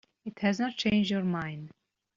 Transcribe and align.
It 0.25 0.39
has 0.39 0.59
not 0.59 0.77
changed 0.77 1.11
your 1.11 1.23
mind. 1.23 1.69